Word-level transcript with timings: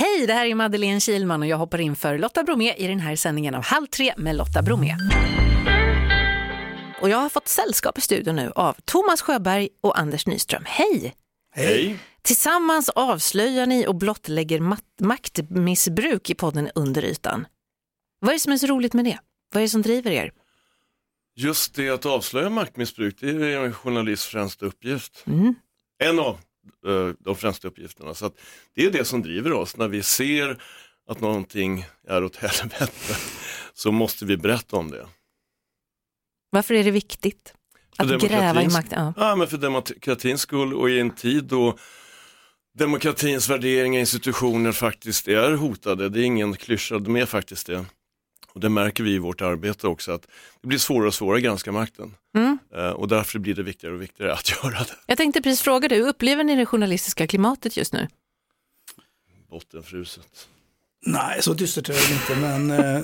Hej, 0.00 0.26
det 0.26 0.32
här 0.32 0.46
är 0.46 0.54
Madeleine 0.54 1.00
Kilman 1.00 1.42
och 1.42 1.48
jag 1.48 1.56
hoppar 1.56 1.80
in 1.80 1.96
för 1.96 2.18
Lotta 2.18 2.42
Bromé 2.42 2.74
i 2.74 2.86
den 2.86 3.00
här 3.00 3.16
sändningen 3.16 3.54
av 3.54 3.62
Halv 3.64 3.86
tre 3.86 4.14
med 4.16 4.36
Lotta 4.36 4.62
Bromé. 4.62 4.96
Och 7.00 7.08
jag 7.08 7.16
har 7.16 7.28
fått 7.28 7.48
sällskap 7.48 7.98
i 7.98 8.00
studion 8.00 8.36
nu 8.36 8.52
av 8.54 8.76
Thomas 8.84 9.22
Sjöberg 9.22 9.68
och 9.80 9.98
Anders 9.98 10.26
Nyström. 10.26 10.62
Hej! 10.66 11.14
Hej! 11.54 11.98
Tillsammans 12.22 12.88
avslöjar 12.88 13.66
ni 13.66 13.86
och 13.86 13.94
blottlägger 13.94 14.60
maktmissbruk 15.00 16.30
i 16.30 16.34
podden 16.34 16.70
Under 16.74 17.04
ytan. 17.04 17.46
Vad 18.20 18.28
är 18.28 18.34
det 18.34 18.40
som 18.40 18.52
är 18.52 18.56
så 18.56 18.66
roligt 18.66 18.92
med 18.92 19.04
det? 19.04 19.18
Vad 19.52 19.60
är 19.60 19.64
det 19.64 19.70
som 19.70 19.82
driver 19.82 20.10
er? 20.10 20.32
Just 21.36 21.74
det 21.74 21.90
att 21.90 22.06
avslöja 22.06 22.50
maktmissbruk, 22.50 23.16
det 23.20 23.30
är 23.30 23.64
en 23.64 23.72
journalists 23.72 24.26
främsta 24.26 24.66
uppgift. 24.66 25.24
Mm. 25.26 25.54
En 26.02 26.18
av 26.18 26.38
de 27.18 27.36
främsta 27.36 27.68
uppgifterna. 27.68 28.14
Så 28.14 28.30
det 28.74 28.84
är 28.84 28.90
det 28.90 29.04
som 29.04 29.22
driver 29.22 29.52
oss. 29.52 29.76
När 29.76 29.88
vi 29.88 30.02
ser 30.02 30.62
att 31.08 31.20
någonting 31.20 31.86
är 32.08 32.24
åt 32.24 32.36
helvete 32.60 33.16
så 33.74 33.92
måste 33.92 34.24
vi 34.24 34.36
berätta 34.36 34.76
om 34.76 34.90
det. 34.90 35.06
Varför 36.50 36.74
är 36.74 36.84
det 36.84 36.90
viktigt? 36.90 37.54
Att 37.96 38.20
gräva 38.20 38.62
i 38.62 38.68
makten? 38.68 39.12
Ja. 39.16 39.28
ja, 39.28 39.36
men 39.36 39.46
för 39.46 39.58
demokratins 39.58 40.40
skull 40.40 40.74
och 40.74 40.90
i 40.90 41.00
en 41.00 41.10
tid 41.10 41.44
då 41.44 41.78
demokratins 42.78 43.48
värderingar 43.48 43.98
och 43.98 44.00
institutioner 44.00 44.72
faktiskt 44.72 45.28
är 45.28 45.52
hotade. 45.52 46.08
Det 46.08 46.20
är 46.20 46.24
ingen 46.24 46.56
klyscha, 46.56 46.98
de 46.98 47.16
är 47.16 47.26
faktiskt 47.26 47.66
det. 47.66 47.84
Och 48.52 48.60
det 48.60 48.68
märker 48.68 49.04
vi 49.04 49.14
i 49.14 49.18
vårt 49.18 49.40
arbete 49.40 49.86
också 49.86 50.12
att 50.12 50.26
det 50.60 50.68
blir 50.68 50.78
svårare 50.78 51.06
och 51.06 51.14
svårare 51.14 51.36
att 51.36 51.42
granska 51.44 51.72
makten. 51.72 52.14
Mm. 52.36 52.58
Uh, 52.76 52.90
och 52.90 53.08
därför 53.08 53.38
blir 53.38 53.54
det 53.54 53.62
viktigare 53.62 53.94
och 53.94 54.02
viktigare 54.02 54.32
att 54.32 54.50
göra 54.64 54.78
det. 54.78 54.96
Jag 55.06 55.16
tänkte 55.16 55.42
precis 55.42 55.62
fråga 55.62 55.88
dig, 55.88 55.98
hur 55.98 56.08
upplever 56.08 56.44
ni 56.44 56.56
det 56.56 56.66
journalistiska 56.66 57.26
klimatet 57.26 57.76
just 57.76 57.92
nu? 57.92 58.08
Bottenfruset. 59.50 60.48
Nej, 61.06 61.42
så 61.42 61.54
dystert 61.54 61.88
är 61.88 61.92
det 61.92 62.14
inte, 62.14 62.36
men 62.36 62.70
eh, 62.70 63.02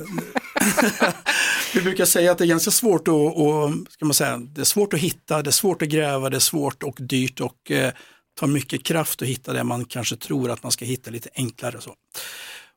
vi 1.74 1.82
brukar 1.82 2.04
säga 2.04 2.32
att 2.32 2.38
det 2.38 2.44
är 2.44 2.48
ganska 2.48 2.70
svårt 2.70 3.08
att, 3.08 3.14
och, 3.14 3.72
ska 3.90 4.04
man 4.04 4.14
säga, 4.14 4.38
det 4.38 4.60
är 4.60 4.64
svårt 4.64 4.94
att 4.94 5.00
hitta, 5.00 5.42
det 5.42 5.50
är 5.50 5.52
svårt 5.52 5.82
att 5.82 5.88
gräva, 5.88 6.30
det 6.30 6.36
är 6.36 6.40
svårt 6.40 6.82
och 6.82 6.96
dyrt 7.00 7.40
och 7.40 7.70
eh, 7.70 7.92
tar 8.40 8.46
mycket 8.46 8.84
kraft 8.84 9.22
att 9.22 9.28
hitta 9.28 9.52
det 9.52 9.64
man 9.64 9.84
kanske 9.84 10.16
tror 10.16 10.50
att 10.50 10.62
man 10.62 10.72
ska 10.72 10.84
hitta 10.84 11.10
lite 11.10 11.28
enklare. 11.34 11.80
Så. 11.80 11.94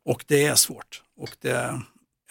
Och 0.05 0.23
det 0.27 0.45
är 0.45 0.55
svårt 0.55 1.01
och 1.17 1.29
det 1.41 1.81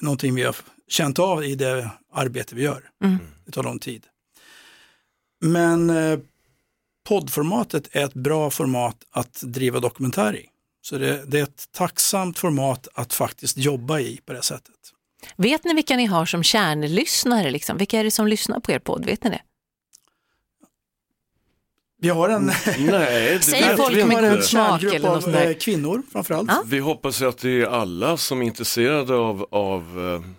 någonting 0.00 0.34
vi 0.34 0.42
har 0.42 0.56
känt 0.88 1.18
av 1.18 1.44
i 1.44 1.54
det 1.54 1.90
arbete 2.12 2.54
vi 2.54 2.62
gör. 2.62 2.90
Mm. 3.04 3.18
Det 3.46 3.52
tar 3.52 3.62
lång 3.62 3.78
tid. 3.78 4.06
Men 5.40 5.90
eh, 5.90 6.18
poddformatet 7.08 7.88
är 7.92 8.04
ett 8.04 8.14
bra 8.14 8.50
format 8.50 8.96
att 9.10 9.40
driva 9.42 9.80
dokumentär 9.80 10.36
i. 10.36 10.46
Så 10.82 10.98
det, 10.98 11.24
det, 11.26 11.38
är 11.38 11.42
ett 11.42 11.68
tacksamt 11.72 12.38
format 12.38 12.88
att 12.94 13.14
faktiskt 13.14 13.56
jobba 13.56 14.00
i 14.00 14.20
på 14.26 14.32
det 14.32 14.42
sättet. 14.42 14.74
Vet 15.36 15.64
ni 15.64 15.74
vilka 15.74 15.96
ni 15.96 16.06
har 16.06 16.26
som 16.26 16.42
kärnlyssnare? 16.42 17.50
Liksom? 17.50 17.78
Vilka 17.78 18.00
är 18.00 18.04
det 18.04 18.10
som 18.10 18.26
lyssnar 18.26 18.60
på 18.60 18.72
er 18.72 18.78
podd? 18.78 19.04
Vet 19.04 19.24
ni 19.24 19.30
det? 19.30 19.42
Vi 22.00 22.08
har 22.08 22.28
en, 22.28 22.46
Nej, 22.78 23.32
det 23.34 23.42
Säger 23.42 23.76
folk 23.76 23.96
vi 23.96 24.04
med 24.04 24.24
inte. 24.24 24.30
god 24.36 24.44
smak 24.44 24.80
kärngrupp 24.80 24.94
eller 24.94 25.08
något 25.08 25.22
sånt 25.22 25.36
av 25.36 25.42
där? 25.42 25.50
eh, 25.50 25.56
kvinnor 25.56 26.02
framförallt. 26.12 26.50
Ja. 26.50 26.62
Vi 26.66 26.78
hoppas 26.78 27.22
att 27.22 27.38
det 27.38 27.50
är 27.62 27.66
alla 27.66 28.16
som 28.16 28.42
är 28.42 28.46
intresserade 28.46 29.14
av, 29.14 29.46
av 29.50 29.82
eh, 30.14 30.30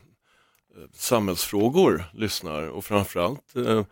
samhällsfrågor 0.95 2.05
lyssnar 2.13 2.61
och 2.67 2.85
framförallt 2.85 3.55
eh, 3.55 3.83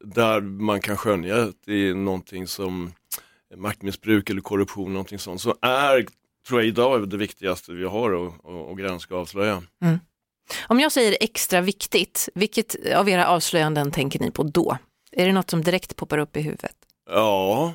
där 0.00 0.40
man 0.40 0.80
kan 0.80 0.96
skönja 0.96 1.42
att 1.42 1.54
det 1.66 1.88
är 1.88 1.94
någonting 1.94 2.46
som 2.46 2.92
maktmissbruk 3.56 4.30
eller 4.30 4.40
korruption, 4.40 4.92
någonting 4.92 5.18
sånt, 5.18 5.40
så 5.40 5.54
är, 5.62 6.06
tror 6.48 6.60
jag 6.60 6.68
idag, 6.68 7.08
det 7.08 7.16
viktigaste 7.16 7.72
vi 7.72 7.84
har 7.84 8.26
att, 8.26 8.32
att, 8.44 8.70
att 8.70 8.78
granska 8.78 9.14
och 9.14 9.20
avslöja. 9.20 9.62
Om 10.66 10.80
jag 10.80 10.92
säger 10.92 11.16
extra 11.20 11.60
viktigt, 11.60 12.28
vilket 12.34 12.76
av 12.96 13.08
era 13.08 13.26
avslöjanden 13.26 13.90
tänker 13.90 14.18
ni 14.20 14.30
på 14.30 14.42
då? 14.42 14.78
Är 15.12 15.26
det 15.26 15.32
något 15.32 15.50
som 15.50 15.62
direkt 15.64 15.96
poppar 15.96 16.18
upp 16.18 16.36
i 16.36 16.40
huvudet? 16.40 16.76
Ja. 17.08 17.74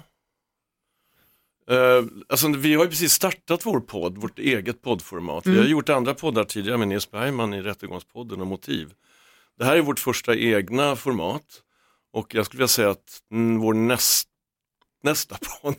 Uh, 1.72 2.08
alltså, 2.30 2.48
vi 2.48 2.74
har 2.74 2.84
ju 2.84 2.90
precis 2.90 3.14
startat 3.14 3.66
vår 3.66 3.80
podd, 3.80 4.18
vårt 4.18 4.40
eget 4.40 4.82
poddformat. 4.82 5.48
Vi 5.48 5.58
har 5.58 5.66
gjort 5.66 5.90
andra 5.90 6.14
poddar 6.14 6.44
tidigare 6.44 6.78
med 6.78 6.88
Nils 6.88 7.12
Bergman 7.12 7.54
i 7.54 7.62
Rättegångspodden 7.62 8.42
och 8.42 8.48
Motiv. 8.48 8.94
Det 9.58 9.66
här 9.66 9.78
är 9.78 9.82
vårt 9.82 10.00
första 10.00 10.36
egna 10.36 10.96
format 10.96 11.62
och 12.14 12.36
jag 12.36 12.46
skulle 12.46 12.58
vilja 12.58 12.68
säga 12.68 12.90
att 12.90 13.22
mm, 13.32 13.60
vår 13.60 13.74
näst, 13.74 14.28
nästa 15.04 15.38
podd 15.62 15.76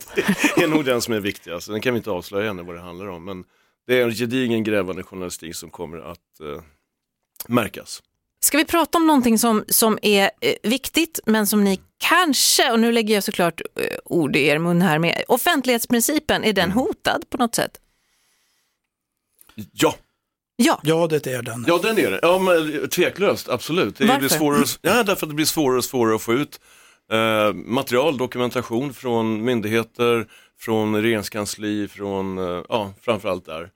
är 0.57 0.67
nog 0.67 0.85
den 0.85 1.01
som 1.01 1.13
är 1.13 1.19
viktigast. 1.19 1.67
Den 1.67 1.81
kan 1.81 1.93
vi 1.93 1.97
inte 1.97 2.11
avslöja 2.11 2.49
ännu 2.49 2.63
vad 2.63 2.75
det 2.75 2.81
handlar 2.81 3.07
om, 3.07 3.25
men 3.25 3.43
det 3.87 3.99
är 3.99 4.03
en 4.03 4.11
gedigen 4.11 4.63
grävande 4.63 5.03
journalistik 5.03 5.55
som 5.55 5.69
kommer 5.69 5.97
att 5.97 6.41
uh, 6.41 6.61
märkas. 7.47 8.03
Ska 8.39 8.57
vi 8.57 8.65
prata 8.65 8.97
om 8.97 9.07
någonting 9.07 9.39
som, 9.39 9.63
som 9.67 9.99
är 10.01 10.31
eh, 10.41 10.55
viktigt 10.63 11.19
men 11.25 11.47
som 11.47 11.63
ni 11.63 11.79
kanske, 12.09 12.71
och 12.71 12.79
nu 12.79 12.91
lägger 12.91 13.13
jag 13.13 13.23
såklart 13.23 13.61
eh, 13.75 13.97
ord 14.05 14.35
i 14.35 14.47
er 14.47 14.59
mun 14.59 14.81
här 14.81 14.99
med, 14.99 15.23
offentlighetsprincipen, 15.27 16.43
är 16.43 16.53
den 16.53 16.71
hotad 16.71 17.29
på 17.29 17.37
något 17.37 17.55
sätt? 17.55 17.79
Ja, 19.71 19.95
Ja, 20.57 20.79
Ja, 20.83 21.07
det 21.07 21.27
är 21.27 21.41
den. 21.41 21.65
Ja, 21.67 21.79
den 21.83 21.97
är 21.97 22.11
det. 22.11 22.19
Ja, 22.21 22.39
men, 22.39 22.89
tveklöst, 22.89 23.49
absolut. 23.49 23.97
Det 23.97 24.05
Varför? 24.05 24.19
blir 24.19 24.29
svårare, 24.29 24.65
ja, 24.81 25.03
därför 25.03 25.25
att 25.25 25.29
det 25.29 25.35
blir 25.35 25.45
svårare 25.45 25.77
och 25.77 25.85
svårare 25.85 26.15
att 26.15 26.21
få 26.21 26.33
ut 26.33 26.59
eh, 27.11 27.53
material, 27.53 28.17
dokumentation 28.17 28.93
från 28.93 29.45
myndigheter, 29.45 30.27
från 30.59 31.01
regeringskansli, 31.01 31.87
från, 31.87 32.37
eh, 32.37 32.63
ja, 32.69 32.93
framförallt 33.01 33.45
där. 33.45 33.69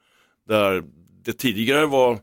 Där 0.48 0.84
det 1.26 1.34
tidigare 1.34 1.86
var, 1.86 2.20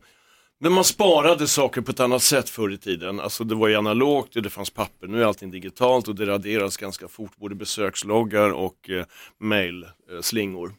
men 0.59 0.71
man 0.71 0.83
sparade 0.83 1.47
saker 1.47 1.81
på 1.81 1.91
ett 1.91 1.99
annat 1.99 2.23
sätt 2.23 2.49
förr 2.49 2.73
i 2.73 2.77
tiden. 2.77 3.19
Alltså 3.19 3.43
det 3.43 3.55
var 3.55 3.67
ju 3.67 3.75
analogt 3.75 4.35
och 4.35 4.41
det 4.41 4.49
fanns 4.49 4.69
papper. 4.69 5.07
Nu 5.07 5.21
är 5.21 5.25
allting 5.25 5.51
digitalt 5.51 6.07
och 6.07 6.15
det 6.15 6.25
raderas 6.25 6.77
ganska 6.77 7.07
fort, 7.07 7.35
både 7.35 7.55
besöksloggar 7.55 8.49
och 8.49 8.89
eh, 8.89 9.05
mailslingor. 9.39 10.67
Eh, 10.67 10.73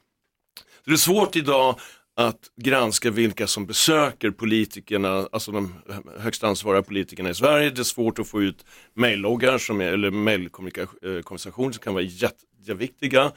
det 0.85 0.93
är 0.93 0.97
svårt 0.97 1.37
idag 1.37 1.79
att 2.17 2.51
granska 2.57 3.11
vilka 3.11 3.47
som 3.47 3.67
besöker 3.67 4.31
politikerna, 4.31 5.29
alltså 5.33 5.53
de 5.53 5.75
högst 6.19 6.45
ansvariga 6.45 6.83
politikerna 6.83 7.31
i 7.31 7.35
Sverige. 7.35 7.71
Det 7.71 7.81
är 7.81 7.85
svårt 7.85 8.19
att 8.19 8.29
få 8.29 8.43
ut 8.43 8.65
mejlloggar 8.95 9.59
som 9.59 9.81
är, 9.81 9.93
eller 9.93 10.11
mejlkonversationer 10.11 11.69
eh, 11.69 11.73
som 11.73 11.83
kan 11.83 11.95
vara 11.95 12.05
jätteviktiga 12.05 13.33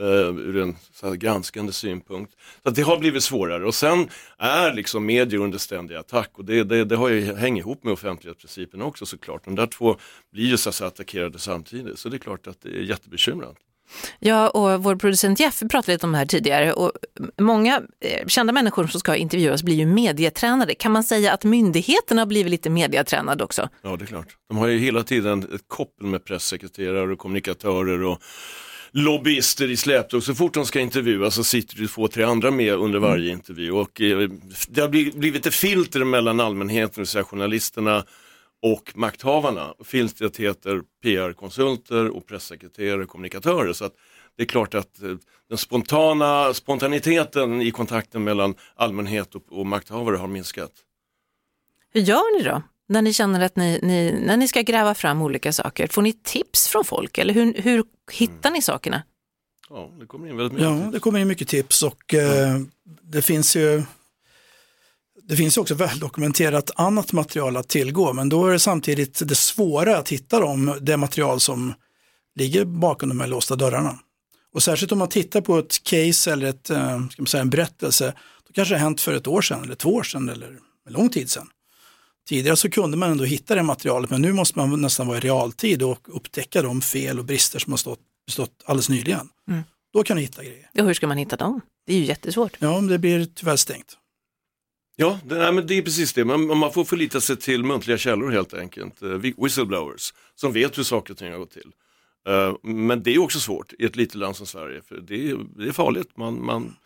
uh, 0.00 0.38
ur 0.38 0.56
en 0.56 0.76
så 0.92 1.08
här, 1.08 1.14
granskande 1.14 1.72
synpunkt. 1.72 2.32
Så 2.62 2.70
det 2.70 2.82
har 2.82 2.98
blivit 2.98 3.22
svårare 3.22 3.64
och 3.64 3.74
sen 3.74 4.08
är 4.38 4.74
liksom 4.74 5.06
medier 5.06 5.40
under 5.40 5.58
ständig 5.58 5.94
attack 5.94 6.30
och 6.34 6.44
det, 6.44 6.64
det, 6.64 6.84
det 6.84 6.96
har 6.96 7.08
ju, 7.08 7.34
hänger 7.34 7.62
ihop 7.62 7.84
med 7.84 7.92
offentlighetsprincipen 7.92 8.82
också 8.82 9.06
såklart. 9.06 9.44
De 9.44 9.54
där 9.54 9.66
två 9.66 9.96
blir 10.32 10.44
ju 10.44 10.56
så 10.56 10.68
att 10.68 10.74
säga 10.74 10.88
attackerade 10.88 11.38
samtidigt 11.38 11.98
så 11.98 12.08
det 12.08 12.16
är 12.16 12.18
klart 12.18 12.46
att 12.46 12.60
det 12.62 12.68
är 12.68 12.82
jättebekymrande. 12.82 13.60
jag 14.18 14.56
och 14.56 14.82
vår 14.82 14.96
producent 14.96 15.40
Jeff 15.40 15.60
pratade 15.70 15.92
lite 15.92 16.06
om 16.06 16.12
det 16.12 16.18
här 16.18 16.26
tidigare 16.26 16.72
och 16.72 16.92
många 17.38 17.82
eh, 18.00 18.26
kända 18.26 18.52
människor 18.52 18.86
som 18.86 19.00
ska 19.00 19.16
intervjuas 19.16 19.62
blir 19.62 19.76
ju 19.76 19.86
medietränade. 19.86 20.74
Kan 20.74 20.92
man 20.92 21.04
säga 21.04 21.32
att 21.32 21.44
myndigheterna 21.44 22.20
har 22.20 22.26
blivit 22.26 22.50
lite 22.50 22.70
medietränade 22.70 23.44
också? 23.44 23.68
Ja, 23.82 23.96
det 23.96 24.04
är 24.04 24.06
klart. 24.06 24.36
De 24.48 24.58
har 24.58 24.66
ju 24.66 24.78
hela 24.78 25.02
tiden 25.02 25.42
ett 25.54 25.68
koppel 25.68 26.06
med 26.06 26.24
pressekreterare 26.24 27.12
och 27.12 27.18
kommunikatörer 27.18 28.02
och 28.02 28.22
lobbyister 28.94 29.70
i 29.70 29.76
släptåg. 29.76 30.22
Så 30.22 30.34
fort 30.34 30.54
de 30.54 30.66
ska 30.66 30.80
intervjuas 30.80 31.34
så 31.34 31.44
sitter 31.44 31.76
det 31.76 31.88
två, 31.88 32.08
tre 32.08 32.24
andra 32.24 32.50
med 32.50 32.74
under 32.74 32.98
varje 32.98 33.32
intervju. 33.32 33.72
Och 33.72 34.00
eh, 34.00 34.28
det 34.68 34.80
har 34.80 34.88
blivit 35.18 35.46
ett 35.46 35.54
filter 35.54 36.04
mellan 36.04 36.40
allmänheten, 36.40 36.92
det 36.94 37.00
vill 37.00 37.06
säga 37.06 37.24
journalisterna 37.24 38.04
och 38.62 38.92
makthavarna. 38.94 39.74
Filtret 39.84 40.36
heter 40.36 40.82
PR-konsulter 41.02 42.16
och 42.16 42.26
pressekreterare 42.26 43.02
och 43.02 43.08
kommunikatörer. 43.08 43.72
Så 43.72 43.84
att 43.84 43.94
det 44.36 44.42
är 44.42 44.46
klart 44.46 44.74
att 44.74 45.02
eh, 45.02 45.16
den 45.48 45.58
spontana 45.58 46.54
spontaniteten 46.54 47.62
i 47.62 47.70
kontakten 47.70 48.24
mellan 48.24 48.54
allmänhet 48.76 49.34
och, 49.34 49.44
och 49.48 49.66
makthavare 49.66 50.16
har 50.16 50.28
minskat. 50.28 50.72
Hur 51.92 52.00
gör 52.00 52.38
ni 52.38 52.44
då? 52.44 52.62
När 52.88 53.02
ni 53.02 53.12
känner 53.12 53.40
att 53.40 53.56
ni, 53.56 53.80
ni, 53.82 54.12
när 54.26 54.36
ni 54.36 54.48
ska 54.48 54.62
gräva 54.62 54.94
fram 54.94 55.22
olika 55.22 55.52
saker, 55.52 55.86
får 55.86 56.02
ni 56.02 56.12
tips 56.12 56.68
från 56.68 56.84
folk 56.84 57.18
eller 57.18 57.34
hur, 57.34 57.54
hur 57.62 57.84
hittar 58.12 58.50
ni 58.50 58.62
sakerna? 58.62 59.02
Ja, 59.70 59.90
det 60.00 60.06
kommer 60.06 60.28
in 60.28 60.36
väldigt 60.36 60.52
mycket. 60.52 60.84
Ja, 60.84 60.90
det 60.92 61.00
kommer 61.00 61.18
in 61.18 61.28
mycket 61.28 61.48
tips 61.48 61.82
och 61.82 62.14
eh, 62.14 62.60
det 63.02 63.22
finns 63.22 63.56
ju 63.56 63.82
det 65.28 65.36
finns 65.36 65.56
också 65.56 65.74
väldokumenterat 65.74 66.70
annat 66.76 67.12
material 67.12 67.56
att 67.56 67.68
tillgå, 67.68 68.12
men 68.12 68.28
då 68.28 68.46
är 68.46 68.52
det 68.52 68.58
samtidigt 68.58 69.28
det 69.28 69.34
svåra 69.34 69.98
att 69.98 70.08
hitta 70.08 70.40
dem, 70.40 70.78
det 70.80 70.96
material 70.96 71.40
som 71.40 71.74
ligger 72.34 72.64
bakom 72.64 73.08
de 73.08 73.20
här 73.20 73.26
låsta 73.26 73.56
dörrarna. 73.56 73.98
Och 74.52 74.62
särskilt 74.62 74.92
om 74.92 74.98
man 74.98 75.08
tittar 75.08 75.40
på 75.40 75.58
ett 75.58 75.82
case 75.82 76.32
eller 76.32 76.46
ett, 76.46 76.70
eh, 76.70 77.08
ska 77.08 77.22
man 77.22 77.26
säga, 77.26 77.40
en 77.40 77.50
berättelse, 77.50 78.14
då 78.46 78.52
kanske 78.52 78.74
det 78.74 78.78
har 78.78 78.84
hänt 78.84 79.00
för 79.00 79.14
ett 79.14 79.26
år 79.26 79.42
sedan 79.42 79.64
eller 79.64 79.74
två 79.74 79.94
år 79.94 80.02
sedan 80.02 80.28
eller 80.28 80.58
en 80.86 80.92
lång 80.92 81.08
tid 81.08 81.30
sedan. 81.30 81.48
Tidigare 82.28 82.56
så 82.56 82.70
kunde 82.70 82.96
man 82.96 83.10
ändå 83.10 83.24
hitta 83.24 83.54
det 83.54 83.62
materialet, 83.62 84.10
men 84.10 84.22
nu 84.22 84.32
måste 84.32 84.58
man 84.58 84.80
nästan 84.80 85.06
vara 85.06 85.18
i 85.18 85.20
realtid 85.20 85.82
och 85.82 86.16
upptäcka 86.16 86.62
de 86.62 86.80
fel 86.80 87.18
och 87.18 87.24
brister 87.24 87.58
som 87.58 87.72
har 87.72 87.78
stått, 87.78 88.00
bestått 88.26 88.62
alldeles 88.64 88.88
nyligen. 88.88 89.28
Mm. 89.48 89.62
Då 89.92 90.02
kan 90.02 90.16
du 90.16 90.22
hitta 90.22 90.42
grejer. 90.42 90.70
Och 90.78 90.86
hur 90.86 90.94
ska 90.94 91.06
man 91.06 91.16
hitta 91.16 91.36
dem? 91.36 91.60
Det 91.86 91.94
är 91.94 91.98
ju 91.98 92.04
jättesvårt. 92.04 92.56
Ja, 92.58 92.80
det 92.80 92.98
blir 92.98 93.24
tyvärr 93.34 93.56
stängt. 93.56 93.98
Ja, 94.96 95.20
det, 95.24 95.34
nej, 95.34 95.52
men 95.52 95.66
det 95.66 95.74
är 95.74 95.82
precis 95.82 96.12
det. 96.12 96.24
Man, 96.24 96.58
man 96.58 96.72
får 96.72 96.84
förlita 96.84 97.20
sig 97.20 97.36
till 97.36 97.64
muntliga 97.64 97.98
källor 97.98 98.30
helt 98.30 98.54
enkelt. 98.54 99.02
Uh, 99.02 99.16
whistleblowers 99.16 100.14
som 100.34 100.52
vet 100.52 100.78
hur 100.78 100.82
saker 100.82 101.12
och 101.12 101.18
ting 101.18 101.32
har 101.32 101.38
gått 101.38 101.50
till. 101.50 101.72
Uh, 102.28 102.56
men 102.62 103.02
det 103.02 103.14
är 103.14 103.18
också 103.18 103.40
svårt 103.40 103.72
i 103.78 103.84
ett 103.84 103.96
litet 103.96 104.14
land 104.14 104.36
som 104.36 104.46
Sverige. 104.46 104.82
För 104.88 105.00
det 105.00 105.30
är, 105.30 105.38
det 105.56 105.68
är 105.68 105.72
farligt. 105.72 106.16
Man, 106.16 106.44
man 106.44 106.76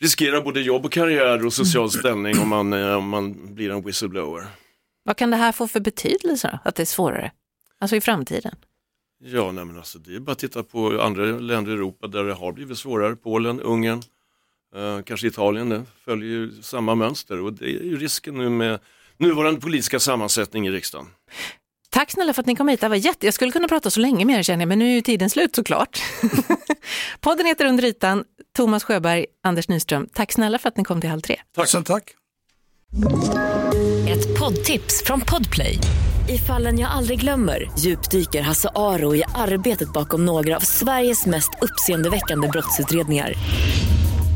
riskerar 0.00 0.40
både 0.40 0.60
jobb 0.60 0.84
och 0.84 0.92
karriär 0.92 1.46
och 1.46 1.52
social 1.52 1.90
ställning 1.90 2.38
om 2.38 2.48
man, 2.48 2.72
uh, 2.72 2.96
om 2.96 3.08
man 3.08 3.54
blir 3.54 3.70
en 3.70 3.82
whistleblower. 3.82 4.46
Vad 5.02 5.16
kan 5.16 5.30
det 5.30 5.36
här 5.36 5.52
få 5.52 5.68
för 5.68 5.80
betydelse 5.80 6.48
då, 6.52 6.68
att 6.68 6.74
det 6.74 6.82
är 6.82 6.86
svårare? 6.86 7.32
Alltså 7.78 7.96
i 7.96 8.00
framtiden? 8.00 8.54
Ja, 9.24 9.52
nej, 9.52 9.64
men 9.64 9.76
alltså, 9.76 9.98
det 9.98 10.14
är 10.14 10.20
bara 10.20 10.32
att 10.32 10.38
titta 10.38 10.62
på 10.62 11.00
andra 11.02 11.24
länder 11.24 11.72
i 11.72 11.74
Europa 11.74 12.06
där 12.06 12.24
det 12.24 12.34
har 12.34 12.52
blivit 12.52 12.78
svårare. 12.78 13.16
Polen, 13.16 13.60
Ungern, 13.60 14.02
eh, 14.74 15.02
kanske 15.02 15.26
Italien. 15.26 15.68
Det 15.68 15.84
följer 16.04 16.28
ju 16.28 16.62
samma 16.62 16.94
mönster 16.94 17.40
och 17.40 17.52
det 17.52 17.64
är 17.64 17.84
ju 17.84 17.96
risken 17.96 18.34
nu 18.34 18.48
med 18.48 18.80
nuvarande 19.16 19.60
politiska 19.60 20.00
sammansättning 20.00 20.66
i 20.66 20.70
riksdagen. 20.70 21.06
Tack 21.90 22.10
snälla 22.10 22.32
för 22.32 22.42
att 22.42 22.46
ni 22.46 22.56
kom 22.56 22.68
hit. 22.68 22.80
Det 22.80 22.88
var 22.88 22.96
jätte... 22.96 23.26
Jag 23.26 23.34
skulle 23.34 23.52
kunna 23.52 23.68
prata 23.68 23.90
så 23.90 24.00
länge 24.00 24.24
mer 24.24 24.42
känner 24.42 24.62
jag, 24.62 24.68
men 24.68 24.78
nu 24.78 24.90
är 24.90 24.94
ju 24.94 25.00
tiden 25.00 25.30
slut 25.30 25.54
såklart. 25.56 26.02
Podden 27.20 27.46
heter 27.46 27.64
Under 27.64 27.84
ytan. 27.84 28.24
Thomas 28.56 28.84
Sjöberg, 28.84 29.26
Anders 29.44 29.68
Nyström. 29.68 30.08
Tack 30.14 30.32
snälla 30.32 30.58
för 30.58 30.68
att 30.68 30.76
ni 30.76 30.84
kom 30.84 31.00
till 31.00 31.10
Halv 31.10 31.20
tre. 31.20 31.36
Tack. 31.56 31.68
Så, 31.68 31.82
tack. 31.82 32.04
Ett 34.08 34.38
poddtips 34.38 35.04
från 35.04 35.20
Podplay. 35.20 35.78
I 36.28 36.38
fallen 36.38 36.78
jag 36.78 36.90
aldrig 36.90 37.20
glömmer 37.20 37.70
djupdyker 37.78 38.42
Hasse 38.42 38.68
Aro 38.74 39.14
i 39.16 39.22
arbetet 39.34 39.92
bakom 39.92 40.26
några 40.26 40.56
av 40.56 40.60
Sveriges 40.60 41.26
mest 41.26 41.50
uppseendeväckande 41.60 42.48
brottsutredningar. 42.48 43.34